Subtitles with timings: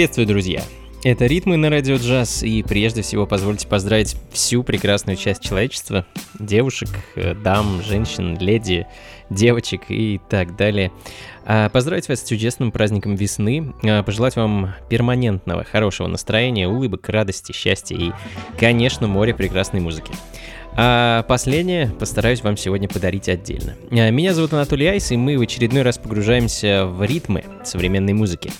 [0.00, 0.62] Приветствую, друзья!
[1.04, 6.06] Это «Ритмы на радио джаз», и прежде всего позвольте поздравить всю прекрасную часть человечества,
[6.38, 8.86] девушек, э, дам, женщин, леди,
[9.28, 10.90] девочек и так далее.
[11.44, 17.52] А, поздравить вас с чудесным праздником весны, а, пожелать вам перманентного, хорошего настроения, улыбок, радости,
[17.52, 18.12] счастья и,
[18.58, 20.14] конечно, море прекрасной музыки.
[20.76, 23.74] А последнее постараюсь вам сегодня подарить отдельно.
[23.90, 28.52] А, меня зовут Анатолий Айс, и мы в очередной раз погружаемся в ритмы современной музыки.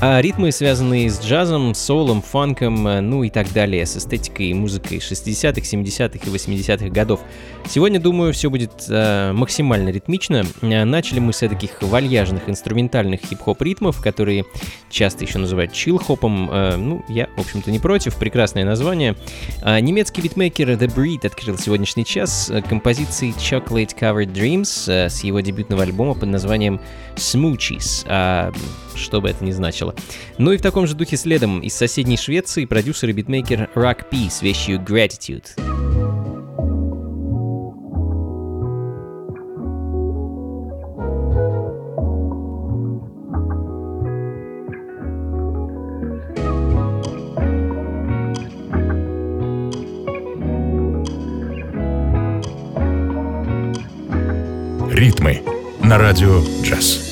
[0.00, 4.54] А ритмы, связанные с джазом, соулом, фанком, э, ну и так далее, с эстетикой и
[4.54, 7.20] музыкой 60-х, 70-х и 80-х годов.
[7.66, 10.44] Сегодня, думаю, все будет э, максимально ритмично.
[10.62, 14.44] Начали мы с таких вальяжных инструментальных хип-хоп ритмов, которые
[14.90, 16.50] часто еще называют чил-хопом.
[16.50, 19.16] Э, ну, я, в общем-то, не против, прекрасное название.
[19.62, 25.22] Э, немецкий битмейкер The Breed открыл сегодняшний час э, композицией Chocolate Covered Dreams э, с
[25.22, 26.80] его дебютного альбома под названием
[27.14, 28.04] Smoochies.
[28.08, 28.52] А,
[28.96, 29.94] что бы это ни значило.
[30.38, 34.28] Ну и в таком же духе следом из соседней Швеции продюсер и битмейкер Rock P
[34.28, 35.77] с вещью Gratitude.
[55.98, 57.07] Радио «Джаз».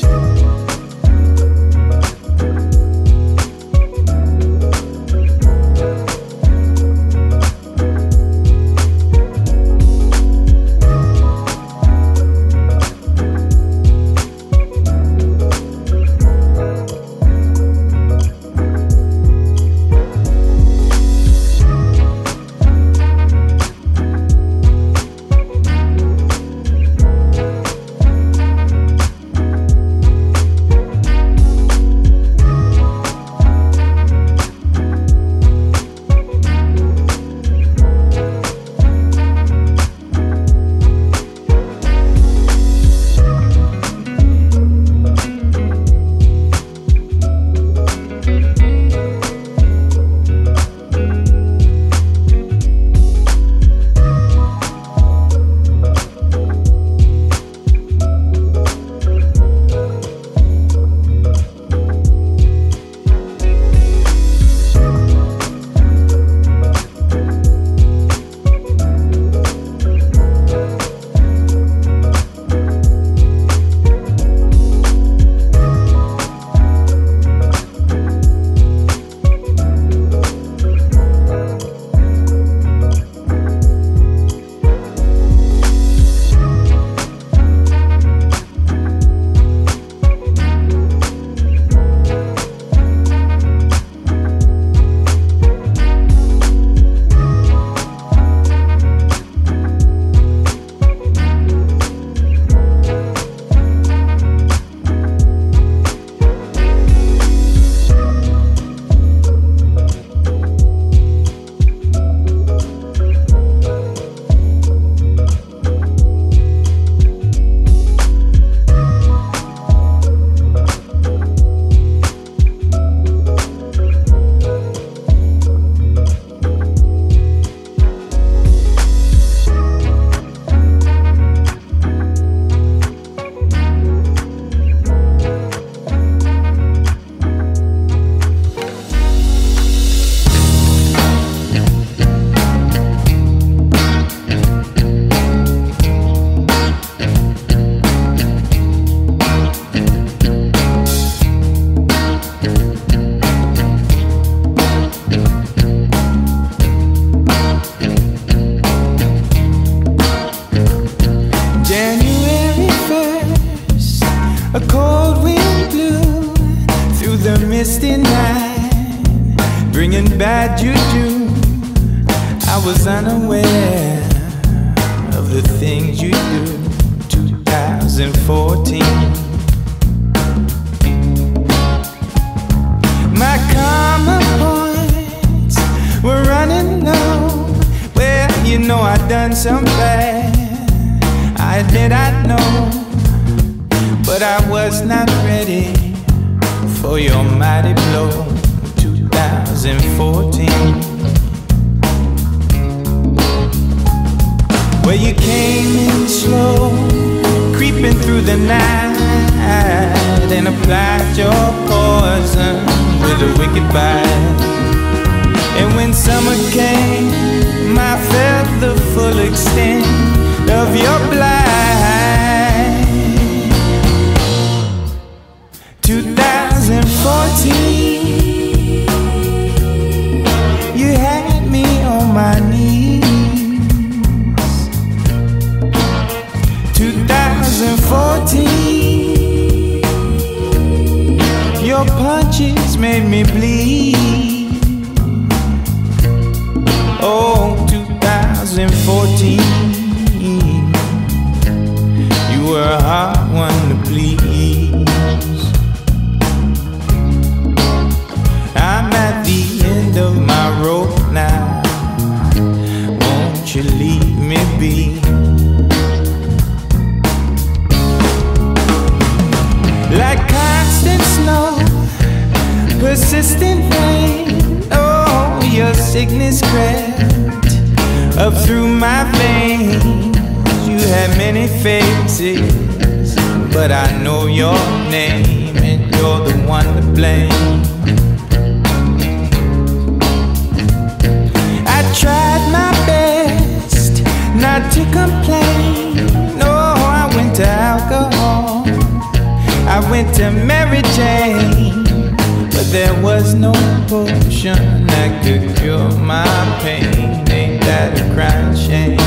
[304.47, 306.25] Potion that could cure my
[306.63, 306.85] pain.
[307.31, 309.01] Ain't that a crying shame?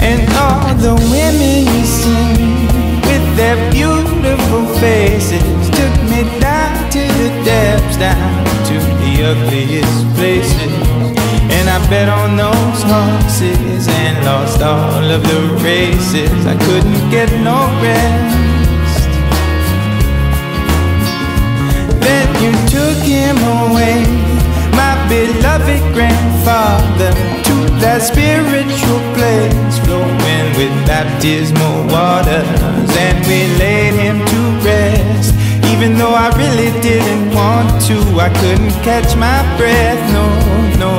[0.00, 2.66] And all the women you see
[3.08, 10.72] with their beautiful faces took me down to the depths, down to the ugliest places.
[11.56, 16.46] And I bet on those horses and lost all of the races.
[16.46, 18.45] I couldn't get no rest.
[23.06, 24.02] Him away,
[24.74, 27.14] my beloved grandfather,
[27.46, 32.90] to that spiritual place flowing with baptismal waters.
[32.98, 35.34] And we laid him to rest.
[35.72, 40.26] Even though I really didn't want to, I couldn't catch my breath, no,
[40.82, 40.94] no.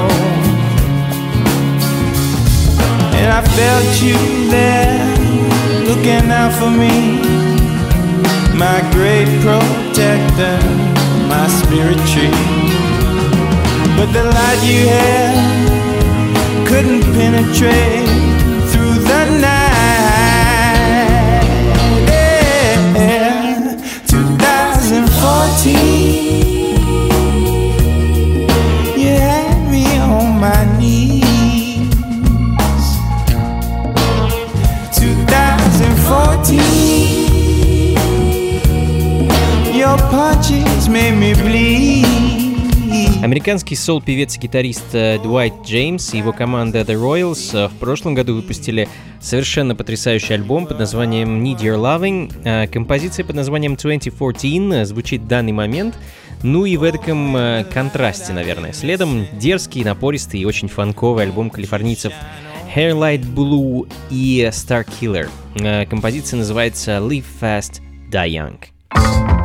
[3.18, 4.18] And I felt you
[4.50, 5.02] there,
[5.90, 7.20] looking out for me,
[8.56, 10.60] my great protector,
[11.28, 12.32] my spirit tree.
[13.98, 15.36] But the light you had
[16.68, 18.08] couldn't penetrate
[18.72, 19.68] through the night.
[22.08, 22.78] Yeah,
[24.08, 25.97] 2014.
[43.22, 48.14] Американский сол-певец и гитарист э, Дуайт Джеймс и его команда The Royals э, в прошлом
[48.14, 48.88] году выпустили
[49.20, 52.32] совершенно потрясающий альбом под названием Need Your Loving.
[52.46, 55.96] Э, Композиция под названием 2014 звучит в данный момент,
[56.42, 58.72] ну и в этом контрасте, наверное.
[58.72, 62.14] Следом дерзкий, напористый и очень фанковый альбом калифорнийцев
[62.74, 65.28] Hairlight Blue и Star Killer.
[65.88, 69.37] Композиция называется Live Fast, Die Young.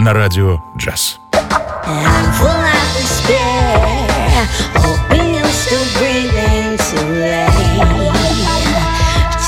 [0.00, 1.20] на радио джаз.
[1.32, 7.50] I'm full of despair, hoping you're still breathing too late,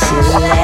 [0.01, 0.62] too late.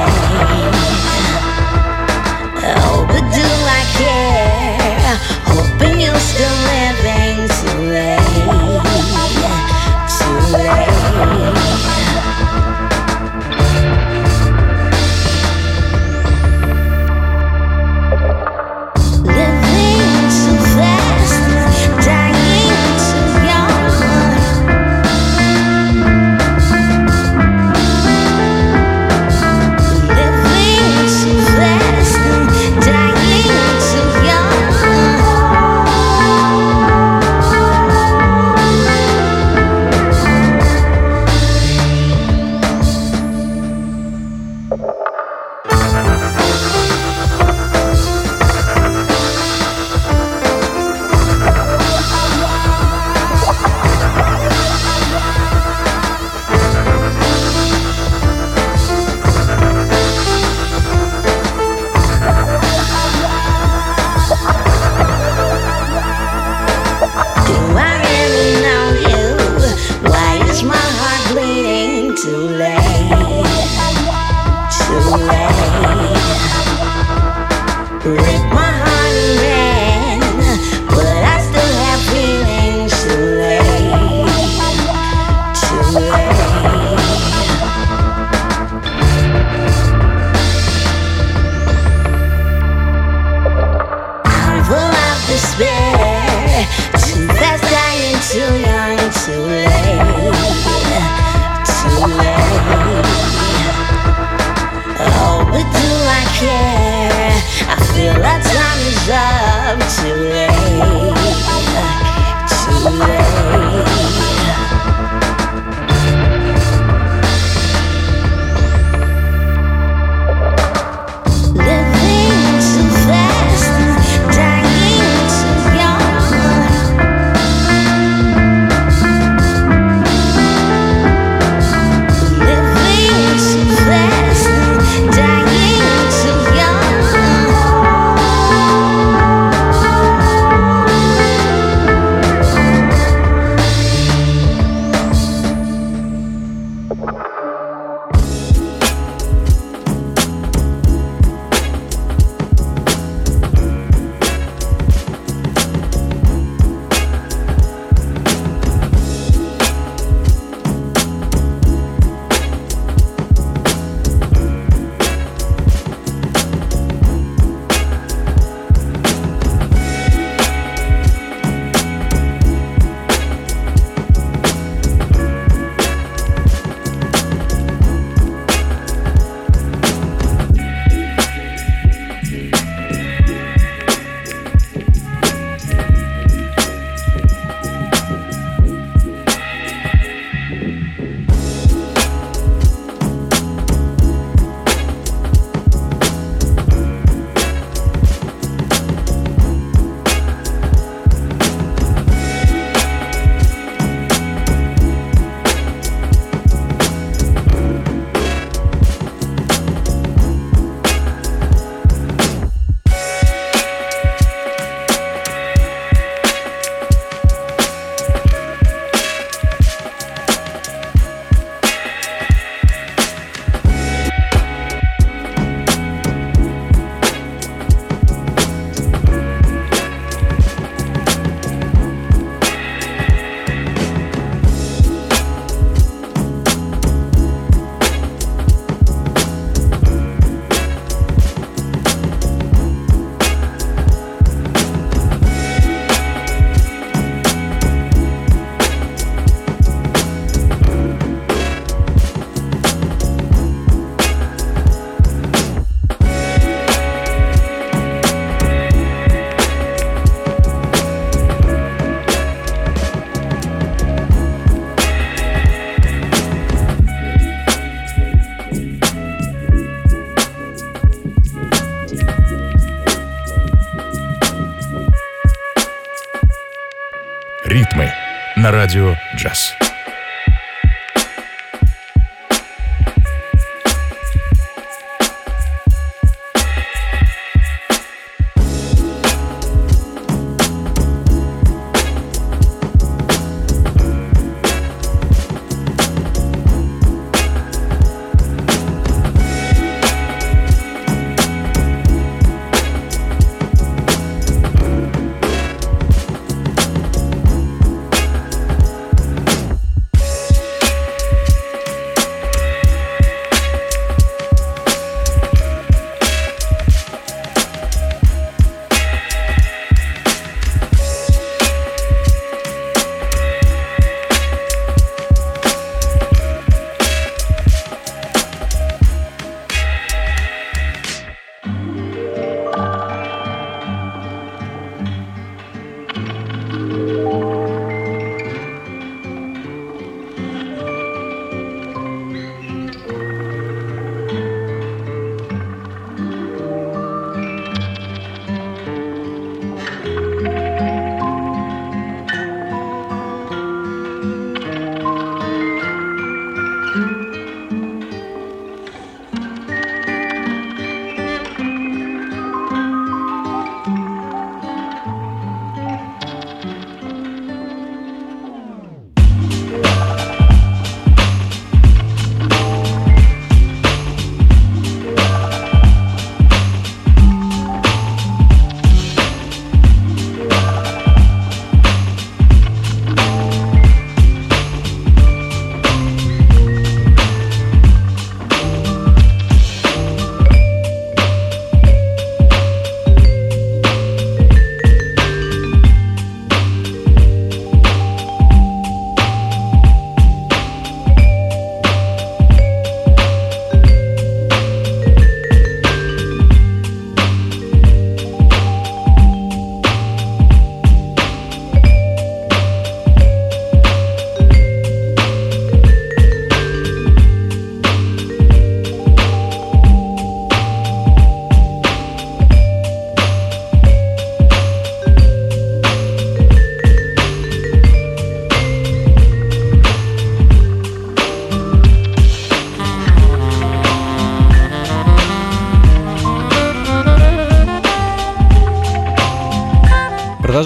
[278.69, 278.98] Радио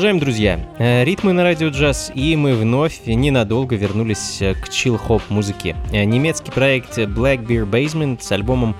[0.03, 0.59] Продолжаем, друзья.
[0.79, 5.77] Э, ритмы на радио джаз, и мы вновь ненадолго вернулись э, к чил-хоп музыке.
[5.93, 8.75] Э, немецкий проект Black Bear Basement с альбомом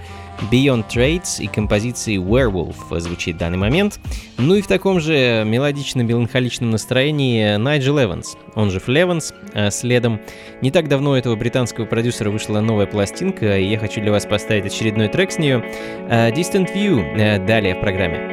[0.52, 4.02] Beyond Trades и композицией Werewolf звучит в данный момент.
[4.38, 9.34] Ну и в таком же мелодично-меланхоличном настроении Найджел Эванс, он же Флеванс,
[9.70, 10.20] следом.
[10.60, 14.26] Не так давно у этого британского продюсера вышла новая пластинка, и я хочу для вас
[14.26, 15.64] поставить очередной трек с нее.
[16.10, 18.33] Distant View далее в программе.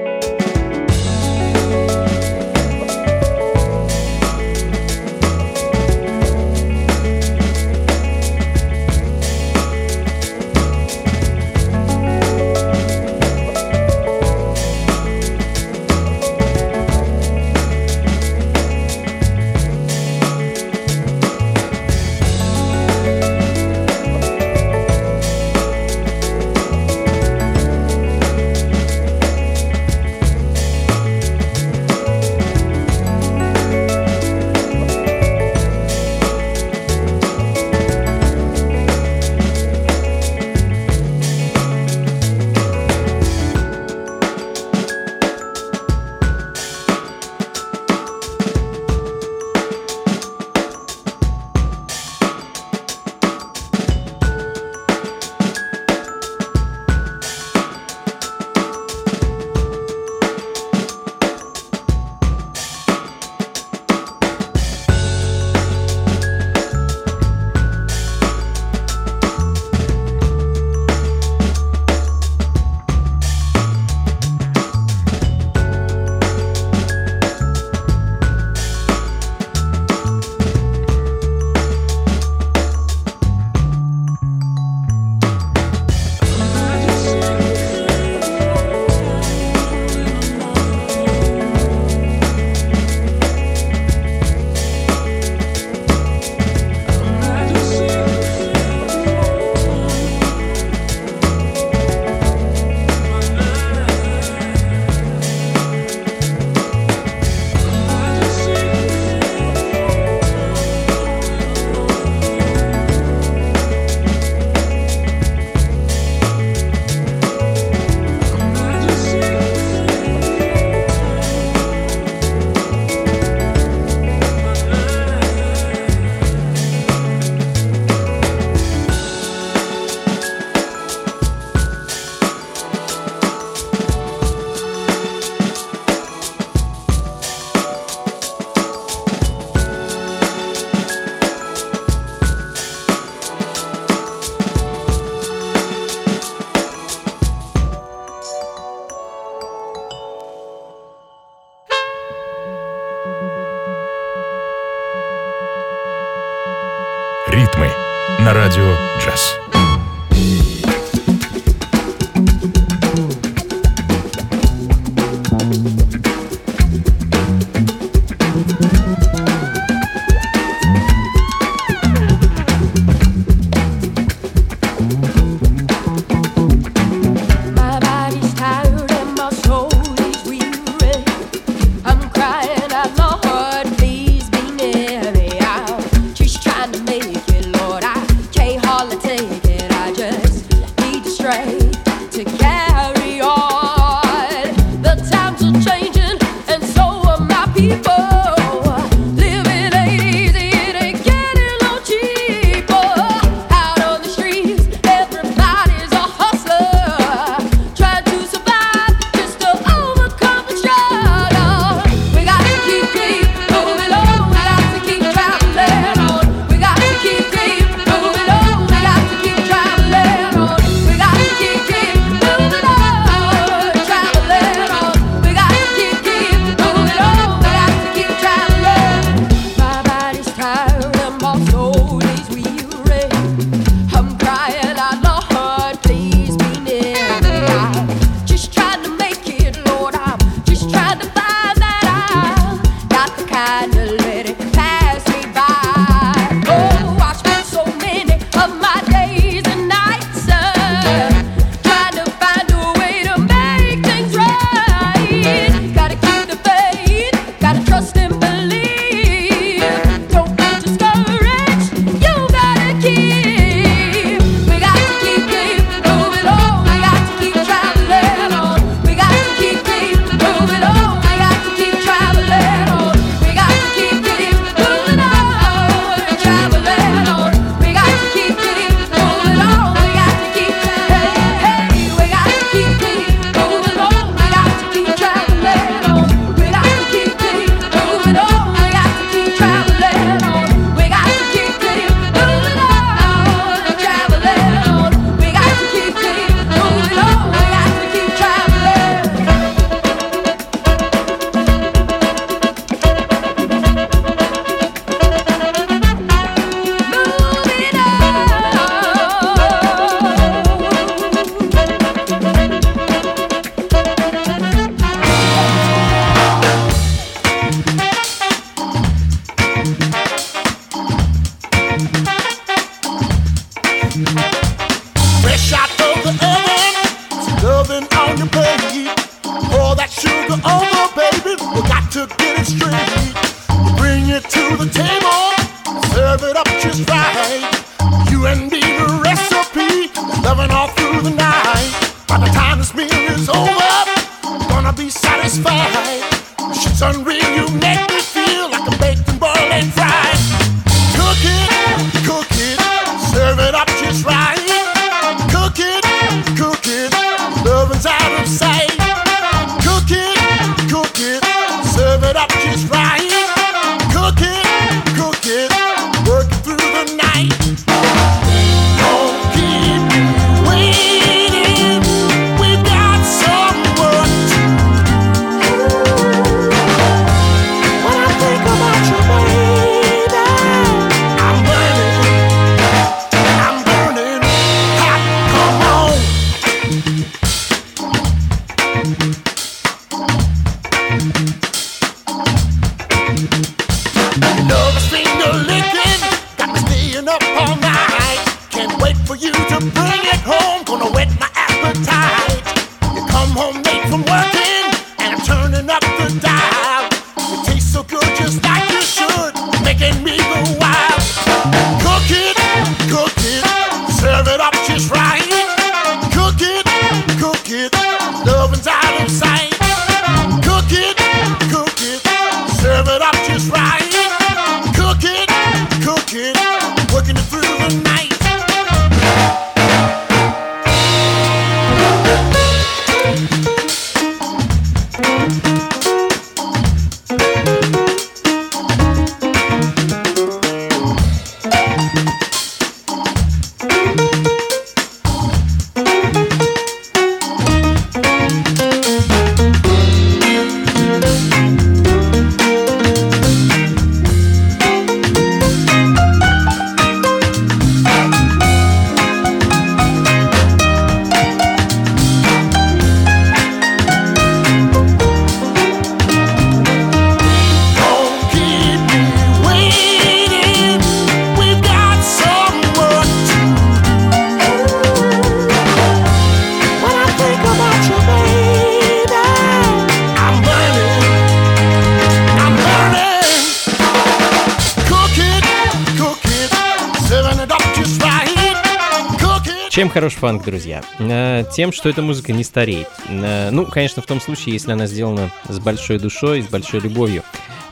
[489.81, 490.83] Чем хорош фанк, друзья?
[490.99, 492.87] Э, тем, что эта музыка не стареет.
[493.09, 497.23] Э, ну, конечно, в том случае, если она сделана с большой душой, с большой любовью.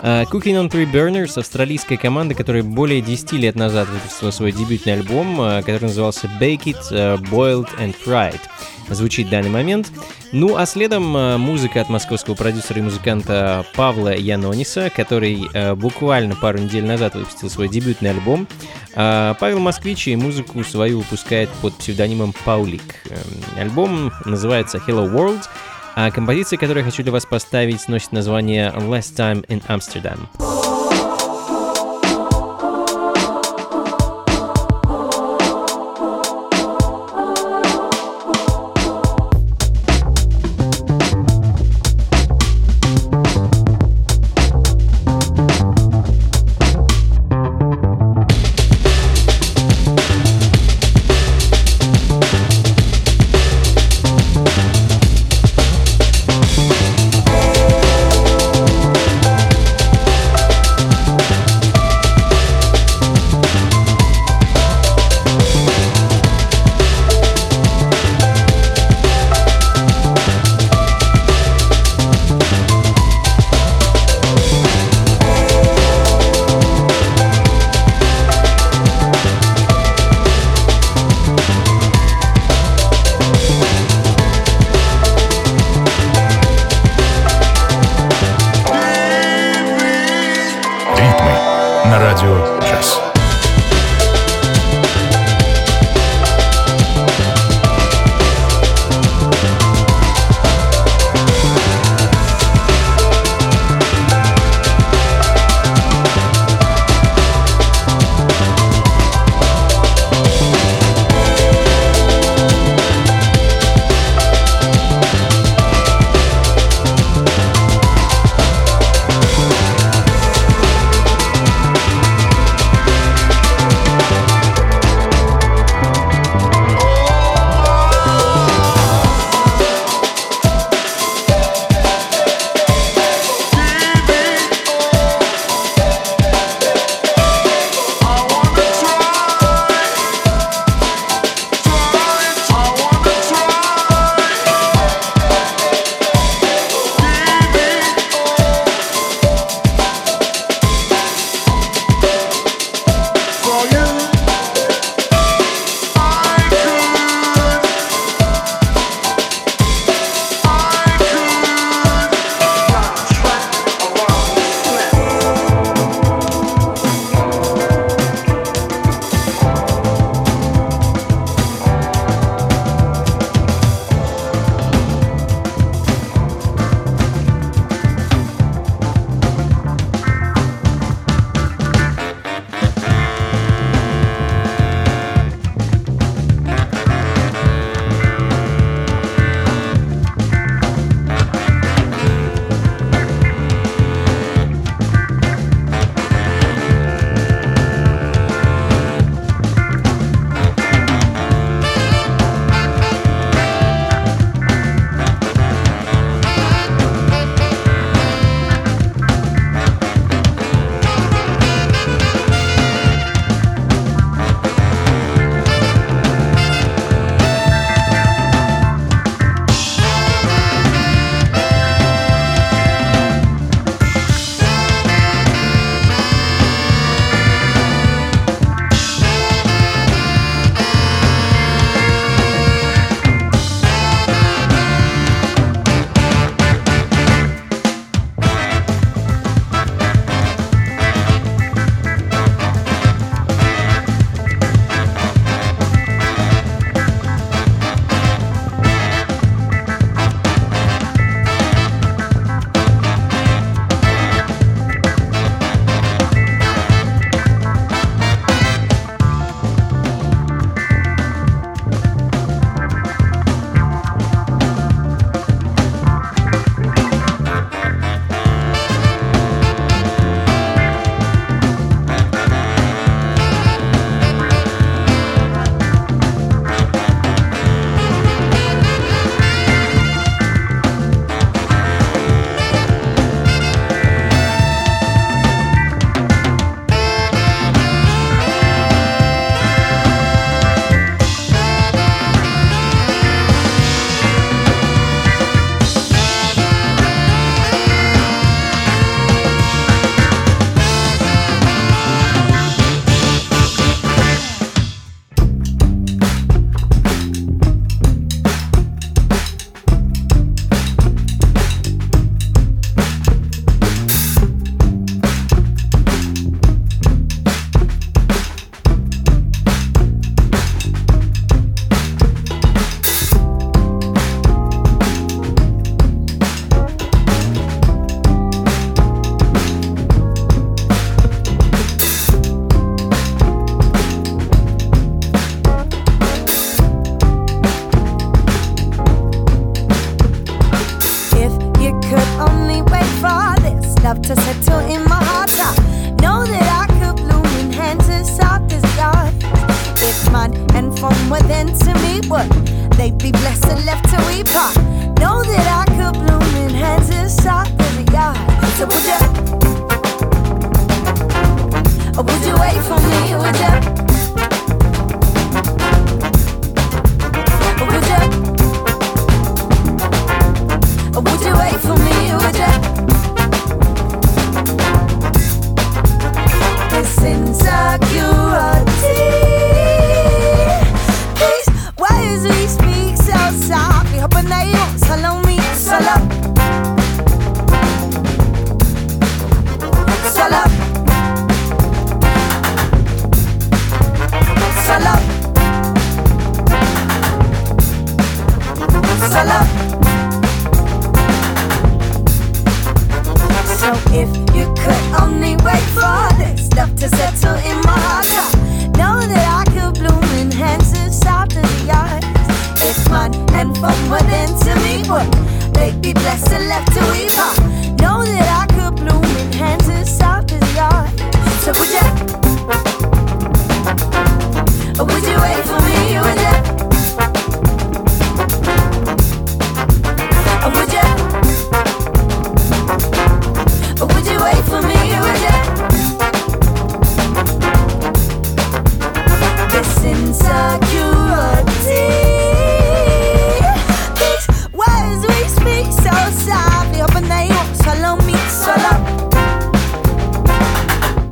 [0.02, 4.94] Э, Cooking on Three Burners— австралийская команда, которая более 10 лет назад выпустила свой дебютный
[4.94, 8.40] альбом, э, который назывался Bake It, э, Boiled and Fried.
[8.90, 9.92] Звучит в данный момент.
[10.32, 11.04] Ну а следом
[11.40, 17.68] музыка от московского продюсера и музыканта Павла Янониса, который буквально пару недель назад выпустил свой
[17.68, 18.48] дебютный альбом.
[18.96, 22.82] Павел Москвич и музыку свою выпускает под псевдонимом Паулик.
[23.12, 25.44] Эм, альбом называется Hello World—
[26.02, 30.69] а композиция, которую я хочу для вас поставить, носит название Last Time in Amsterdam.
[92.00, 93.09] радио «Час».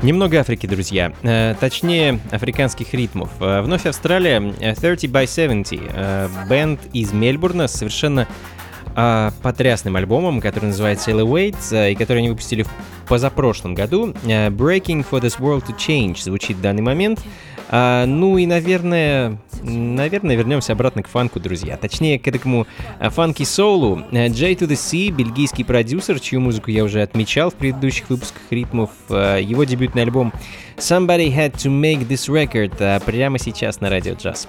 [0.07, 1.11] Немного Африки, друзья.
[1.21, 3.29] Э, точнее, африканских ритмов.
[3.41, 5.81] Э, вновь Австралия, э, 30 by 70.
[5.81, 8.25] Э, бенд из Мельбурна совершенно
[8.97, 12.69] э, потрясным альбомом, который называется Elevate, э, и который они выпустили в
[13.07, 14.13] позапрошлом году.
[14.25, 17.21] Э, Breaking for this world to change звучит в данный момент.
[17.69, 21.77] А, ну и, наверное, наверное, вернемся обратно к фанку, друзья.
[21.77, 22.65] Точнее, к этому
[22.99, 24.03] а, фанки-соулу.
[24.11, 28.41] А, J to the C, бельгийский продюсер, чью музыку я уже отмечал в предыдущих выпусках
[28.49, 28.91] ритмов.
[29.09, 30.31] А, Его дебютный альбом
[30.77, 34.47] Somebody Had to Make This Record прямо сейчас на радио джаз.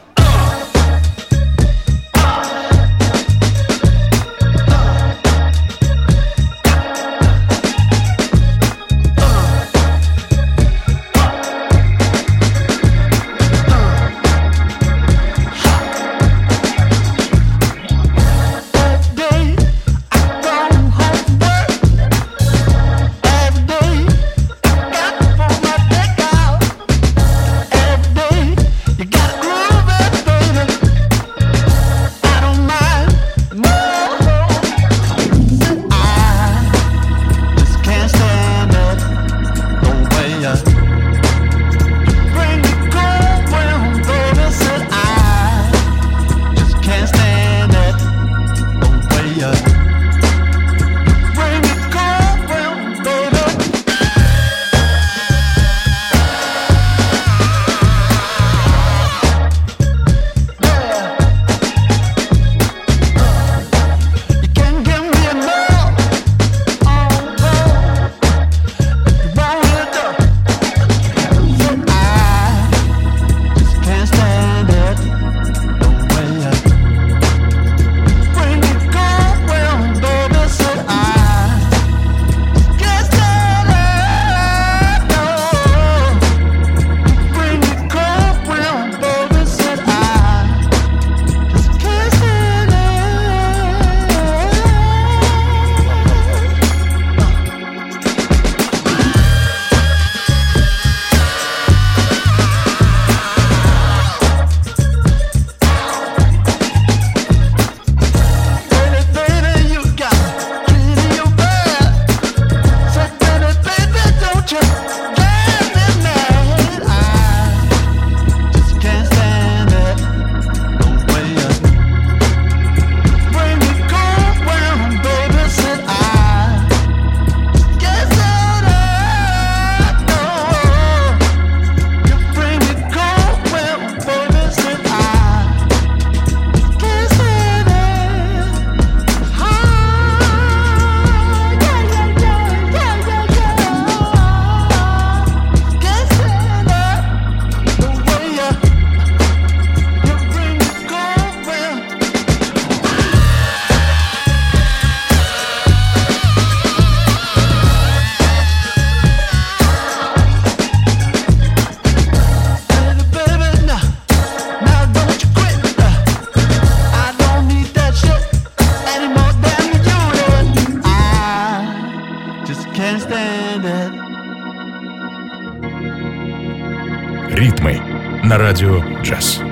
[178.28, 179.47] На радио «Джаз».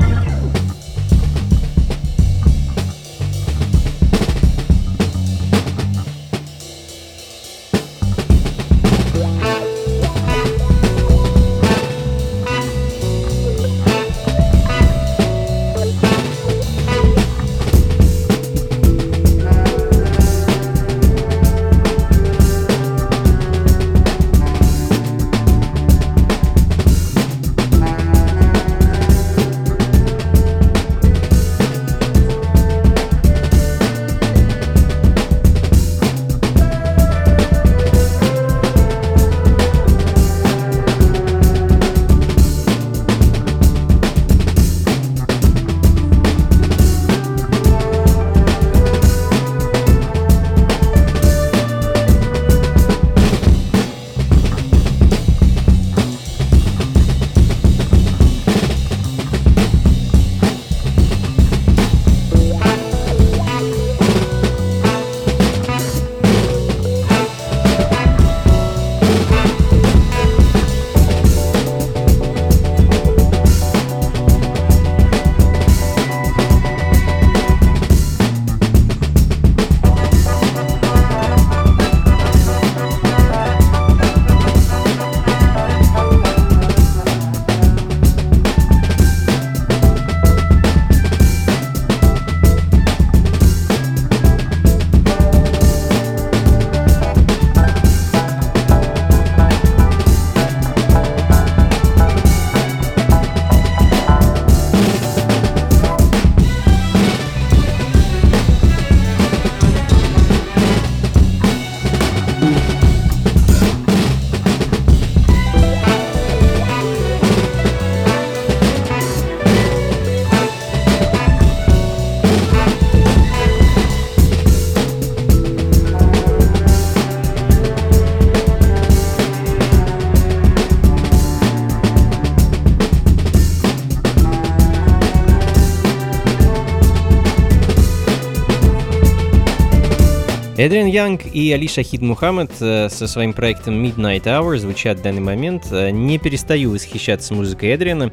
[140.59, 145.21] Эдриан Янг и Али Шахид Мухаммад э, со своим проектом Midnight Hour звучат в данный
[145.21, 145.67] момент.
[145.71, 148.11] Э, не перестаю восхищаться музыкой Эдриана.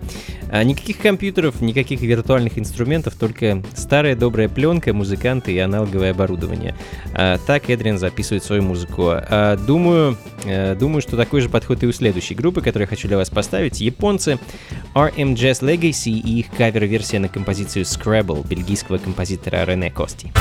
[0.52, 6.76] Э, никаких компьютеров, никаких виртуальных инструментов, только старая добрая пленка, музыканты и аналоговое оборудование.
[7.14, 9.14] Так Эдриан записывает свою музыку.
[9.66, 10.18] Думаю,
[10.80, 13.80] думаю, что такой же подход и у следующей группы, которую я хочу для вас поставить.
[13.80, 14.38] Японцы
[14.96, 20.32] RM Jazz Legacy и их кавер-версия на композицию Scrabble бельгийского композитора Рене Кости.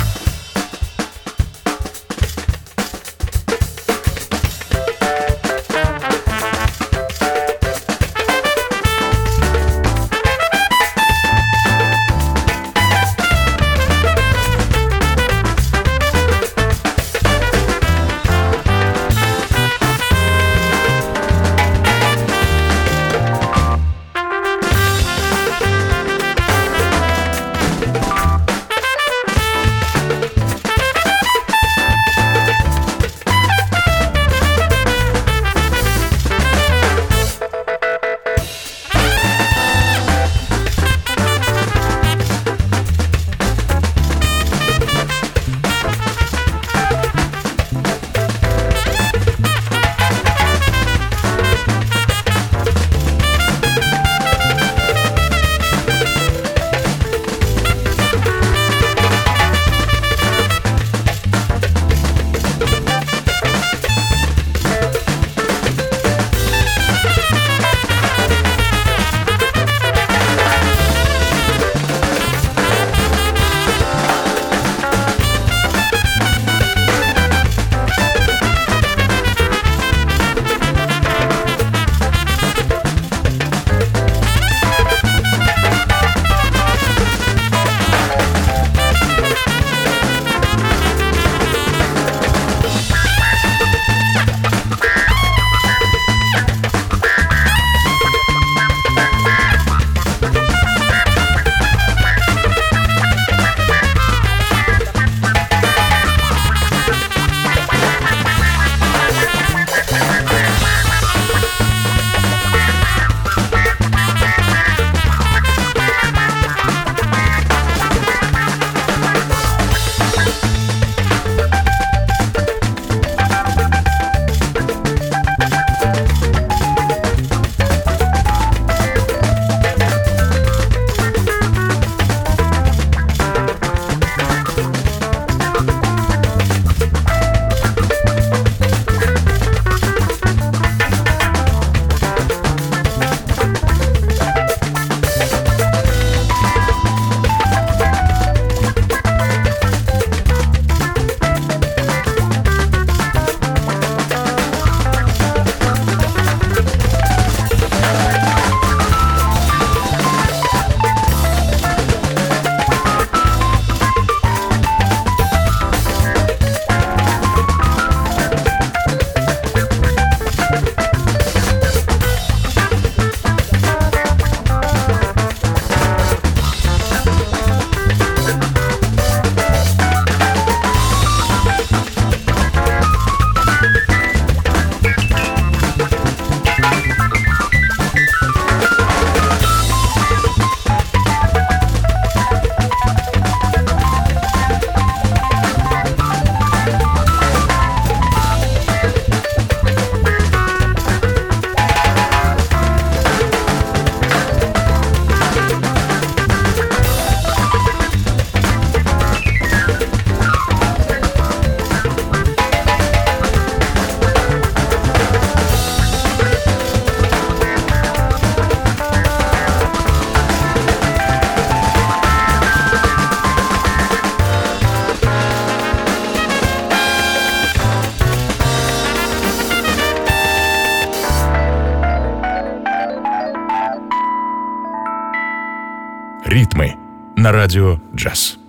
[237.32, 238.41] Радио «Джаз».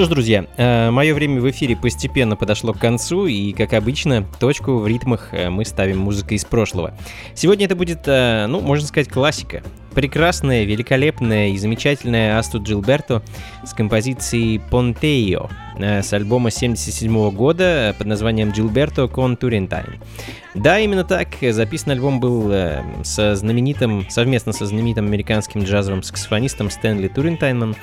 [0.00, 4.26] Что ж, друзья, э, мое время в эфире постепенно подошло к концу, и, как обычно,
[4.40, 6.94] точку в ритмах э, мы ставим музыкой из прошлого.
[7.34, 9.62] Сегодня это будет, э, ну, можно сказать, классика.
[9.94, 13.22] Прекрасная, великолепная и замечательная Асту Джилберто
[13.62, 20.00] с композицией «Понтео» с альбома 77 года под названием «Джилберто кон Турентайн».
[20.54, 21.28] Да, именно так.
[21.42, 22.52] Записан альбом был
[23.02, 27.74] со знаменитым, совместно со знаменитым американским джазовым саксофонистом Стэнли Турентайном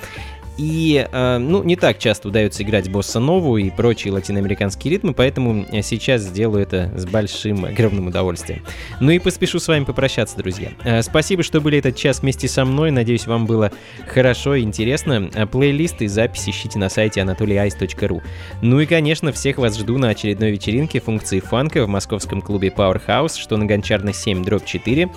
[0.57, 5.65] и, э, ну, не так часто удается играть босса нову и прочие латиноамериканские ритмы, поэтому
[5.83, 8.63] сейчас сделаю это с большим, огромным удовольствием.
[8.99, 10.71] Ну и поспешу с вами попрощаться, друзья.
[10.83, 12.91] Э, спасибо, что были этот час вместе со мной.
[12.91, 13.71] Надеюсь, вам было
[14.07, 15.29] хорошо и интересно.
[15.33, 18.21] Э, плейлисты и записи ищите на сайте anatolyice.ru.
[18.61, 23.37] Ну и, конечно, всех вас жду на очередной вечеринке функции фанка в московском клубе Powerhouse,
[23.37, 25.09] что на Гончарной 7, дробь 4,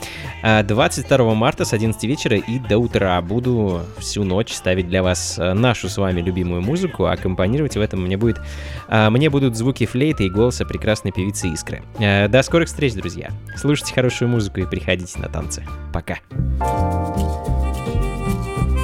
[0.65, 3.21] 22 марта с 11 вечера и до утра.
[3.23, 7.81] Буду всю ночь ставить для вас Э, нашу с вами любимую музыку, а аккомпанировать в
[7.81, 8.41] этом мне будет
[8.89, 11.83] а, мне будут звуки флейты и голоса прекрасной певицы Искры.
[11.99, 13.31] А, до скорых встреч, друзья.
[13.57, 15.65] Слушайте хорошую музыку и приходите на танцы.
[15.93, 16.19] Пока.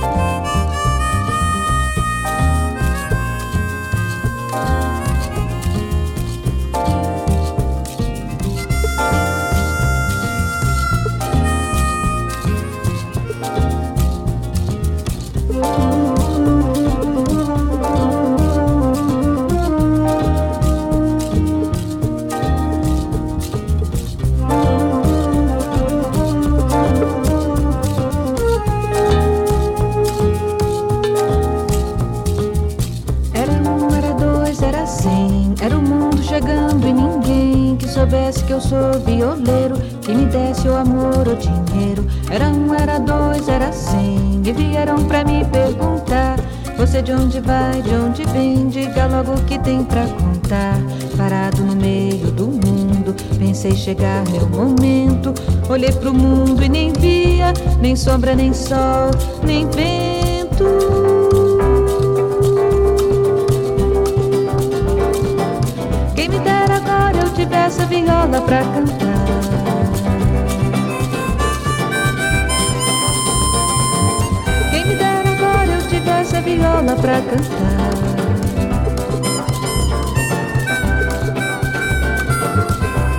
[0.07, 0.66] soubesse que
[38.57, 42.07] eu sou violeiro, que me desse o amor, o dinheiro.
[42.31, 46.37] Era um, era dois, era cem, e vieram pra me perguntar.
[46.79, 50.79] Você de onde vai, de onde vem, diga logo o que tem pra contar.
[51.19, 55.35] Parado no meio do mundo, pensei chegar meu momento.
[55.69, 59.11] Olhei pro mundo e nem via, nem sombra, nem sol,
[59.45, 61.06] nem vento.
[67.87, 69.16] Viola pra cantar.
[74.70, 77.76] Quem me dera agora eu tivesse a viola pra cantar.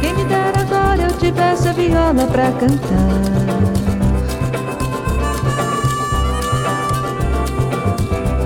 [0.01, 2.97] Quem me dera agora eu tivesse a viola pra cantar.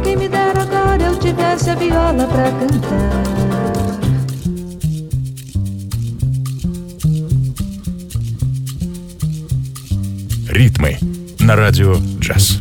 [0.03, 3.40] Quem me dera agora eu tivesse a viola pra cantar.
[10.81, 10.97] Ритмы
[11.39, 12.60] на радио «Джаз».